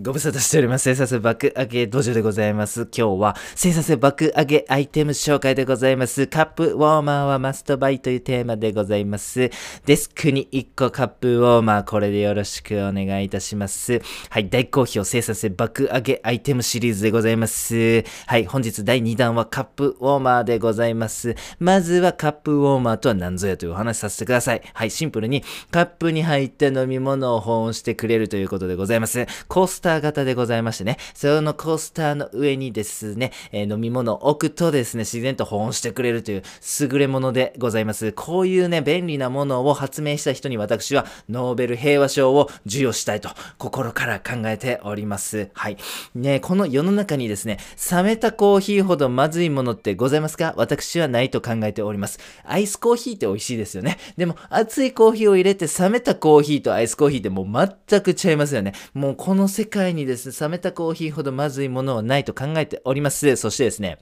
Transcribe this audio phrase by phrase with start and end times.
[0.00, 0.84] ご無沙汰しております。
[0.84, 2.88] 生産性爆上げ道場でございます。
[2.96, 6.26] 今日は生産性爆上げアイテム紹介でございます。
[6.28, 9.50] カップウォーマーはマストバイというテーマでございます。
[9.84, 14.00] デスクに1個カップウォーマー、これでよろしくお願いいたします。
[14.30, 18.02] はい、大好評生産性爆上げアイテムシリーズでございます。
[18.26, 21.36] はい、本日第2弾はカップウォーマーでございます。
[21.58, 24.62] まずはカップウォーマーとは何ぞやというお話させてください。
[24.72, 29.26] はい、シンプルにカップに入った飲み物を保温してくれるということでございます。
[29.48, 36.42] コスター型でございましてね、そのコースターの上にですね、えー飲み物を置くとですね、自然と保温してくれるという
[36.80, 38.12] 優れものでございます。
[38.12, 45.48] こういうね、便利なものを発明した人に私はノーベル平和賞を授与したいと心から考えております。
[45.54, 45.78] はい。
[46.14, 47.58] ね、この世の中にですね、
[47.90, 50.52] 冷めたコーヒーほどまずいものってございますか？
[50.56, 52.18] 私はないと考えております。
[52.44, 53.96] アイスコーヒーって美味しいですよね。
[54.16, 58.74] でも、熱いコーヒーを入れて冷めたコーヒーとアイスコーヒーってもう全く違いますよね。
[58.92, 63.34] もうこの世界にですね、冷めたコーヒーほどまずいものはないと考えております。
[63.36, 63.98] そしてですね、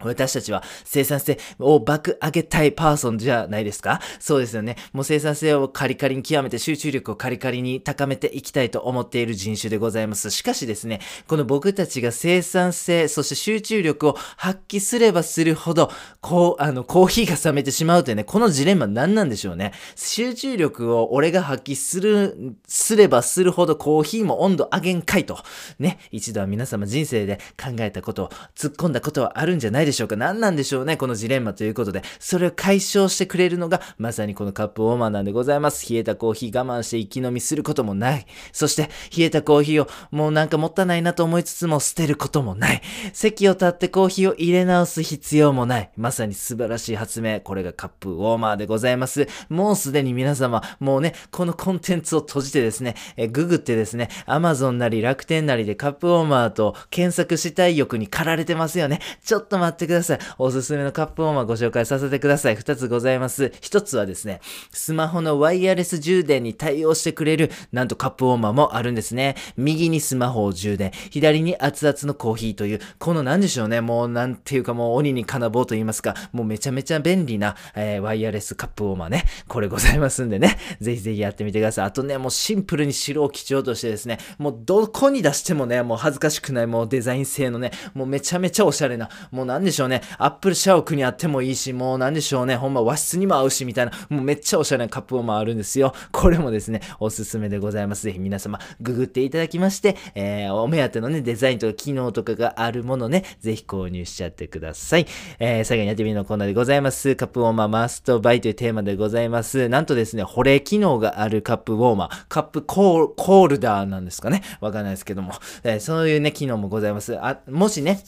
[0.00, 4.00] 私たちは生産性を爆上げたいパーソンじゃないですか？
[4.20, 4.76] そうですよね。
[4.92, 10.30] もう生産性をカリカリに極めて集中力をカリカリに高めていきたいと思っている人種でございます。
[10.30, 19.72] しかしですね、この僕たちが生産性、そして集中力を発揮すればするほど、こう、あの、コーヒーが冷めてしまうというね、このジレンマ何なんでしょうね。
[19.94, 25.38] 集中力を俺が発揮する、すればするほどコーヒーも温度上げんかいと。
[25.78, 30.16] ね、一度は皆様人生で考えたことを、突っ込んだことはあるんじゃないでしょうか？
[30.16, 30.98] 何なんでしょうね？
[30.98, 32.02] このジレンマということで。
[32.18, 35.90] それを解消してくれるのが、まさにこのカップウォーマーなんでございます。
[35.90, 38.26] 冷えたコーヒー我慢して息飲みすることもない。
[38.52, 42.82] そして、冷えたコーヒーをもうなんかもったいないなと思いつつも捨てることもない。
[43.12, 45.90] 席を立ってコーヒーを入れ直す必要もない。
[45.96, 47.40] まさに素晴らしい発明。
[47.40, 49.28] これがカップウォーマーでございます。
[49.48, 59.00] もうすでに皆様、もうね、このコンテンツを閉じてですね、えググってですね、Amazon なり楽天なりでカップウォーマーと検索したい欲に駆られてますよね。
[59.24, 60.18] ちょっと待っててください。
[60.38, 62.56] おすすめのカップウォーマーご紹介させてください。
[62.56, 63.52] 二つございます。
[63.60, 64.40] 一つはですね、
[64.72, 69.36] スマホのワイヤレス充電に対応してくれる、なんとカップウォーマーもあるんですね。
[69.56, 79.24] 右にスマホを充電、左に熱々のコーヒーという、このなんでしょうね、もうなんていうかもう鬼に金棒と言いますか、もうめちゃめちゃ便利な、えーワイヤレスカップウォーマーね。
[79.48, 81.86] これございますんでね、ぜひぜひやってみてください。
[81.86, 95.92] あとね、もうシンプルに白を基調としてですね、もうどこに出してもね、もう恥ずかしくない、もうデザイン性のね、もうめちゃめちゃおしゃれな、もうなんでしょうね、アップルシャワーにあってもいいし、もうなんでしょうね、ほんま和室にも合うし、みたいな、もうめっちゃおしゃれなカップウォーマーあるんですよ。
[96.12, 98.04] これもですね、おすすめでございます。
[98.04, 105.06] ぜひ皆様、ググっていただきまして、えー、お目当てのね、デザインとか機能とかがあるものね、ぜひ購入しちゃってください。
[105.38, 107.16] えー、最後にやってみるのコーナーでございます。
[107.16, 109.68] カップウォーマーマストバイというテーマでございます。
[109.68, 114.42] なんとですね、保冷機能があるカップウォーマー、カップコーコールダーなんですかね。
[114.60, 115.32] わかんないですけども、
[115.64, 117.16] えーそういうね、機能もございます。
[117.16, 118.00] あ、もしね、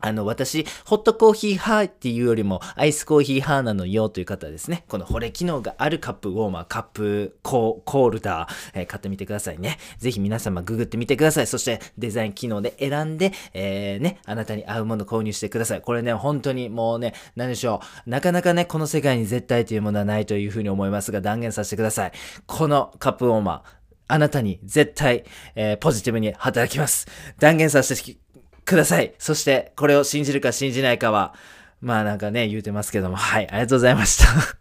[0.00, 9.78] あの、私、ホットコーヒー派っていうよりも、アイスコーヒー派なのよという方はですね、この保冷機能があるカップウォーマー、カップコーコールダー、えー買ってみてくださいね。
[9.98, 11.46] ぜひ皆様ググってみてください。
[11.46, 15.80] そして、デザイン機能で選んで、えー、ね、あなたに合うもの購入してください。
[15.80, 18.10] これね、本当にもうね、何でしょう。
[18.10, 22.12] なかなかね、この世界に絶対というものはないというふうに思いますが、断言させてください。
[22.46, 23.76] このカップウォーマー、
[24.08, 25.24] あなたに絶対、
[25.54, 27.06] えーポジティブに働きます。
[27.38, 28.16] 断言させて
[28.66, 29.14] ください。
[29.18, 31.34] そして、これを信じるか信じないかは、
[31.80, 34.58] まあなんかね、言うてますけども、はい、ありがとうございました。